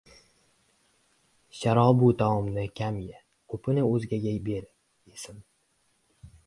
—Sharobu 1.57 2.09
taomni 2.23 2.65
kam 2.81 2.99
ye, 3.07 3.21
ko‘pini 3.55 3.85
o‘zgaga 3.93 4.37
ber—esin. 4.51 5.43